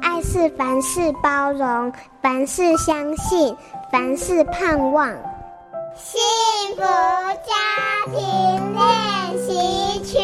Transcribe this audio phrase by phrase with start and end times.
[0.00, 3.54] 爱是凡事包容，凡事相信，
[3.92, 5.08] 凡事盼望。
[5.94, 6.20] 幸
[6.76, 7.54] 福家
[8.06, 8.16] 庭
[8.74, 8.84] 练
[9.38, 10.18] 习曲。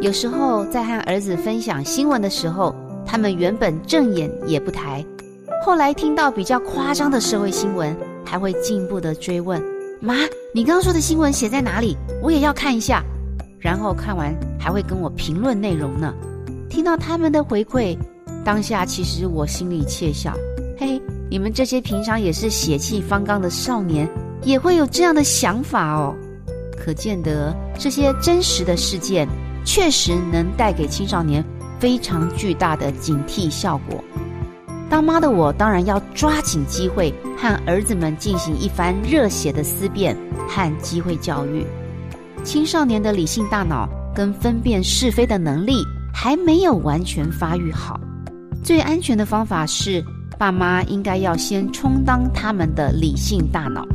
[0.00, 2.74] 有时候在和儿子分享新闻的时候，
[3.06, 5.04] 他们原本正眼也不抬，
[5.64, 9.62] 后来听到比较夸张的社会新闻，还会进一步的追问
[10.00, 10.16] ：“妈，
[10.54, 11.96] 你刚刚说的新闻写在哪里？
[12.22, 13.02] 我也要看一下。”
[13.60, 16.14] 然后看完还会跟我评论内容呢。
[16.68, 17.96] 听到他们的回馈，
[18.44, 20.34] 当下其实我心里窃笑
[20.78, 21.00] ：“嘿。”
[21.30, 24.08] 你们这些平常也是血气方刚的少年，
[24.42, 26.14] 也会有这样的想法哦。
[26.78, 29.26] 可见得这些真实的事件，
[29.64, 31.42] 确实能带给青少年
[31.80, 34.04] 非常巨大的警惕效果。
[34.88, 40.16] 当妈的我，当然要抓紧机会和儿子们进行一番热血的思辨
[40.48, 41.64] 和机会教育。
[42.42, 45.78] 青少年的理性大脑跟分辨是非的能力
[46.12, 47.98] 还没有完全发育好，
[48.62, 50.04] 最安全的方法是。
[50.36, 53.86] 爸妈应该要先充当他们的理性大脑，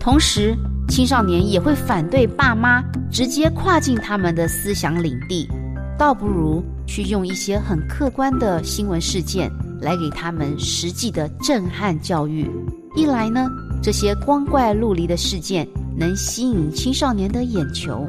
[0.00, 0.52] 同时
[0.88, 5.48] 青少年也会反对爸妈直接跨进他们的思想领地，
[5.96, 9.48] 倒不如去用一些很客观的新闻事件
[9.80, 12.50] 来给他们实际的震撼教育。
[12.94, 13.48] 一来呢，
[13.82, 18.08] 这些光怪陆离的事件能吸引青少年的眼球；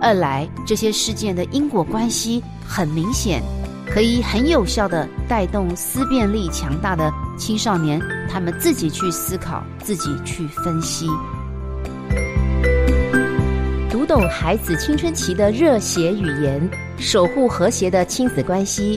[0.00, 3.42] 二来，这些事件的因果关系很明显。
[3.92, 11.08] 可以很有效地带动思辨力强大的青少年，他们自己去思考，自己去分析，
[13.90, 18.96] 读懂孩子青春期的热血语言，守护和谐的亲子关系。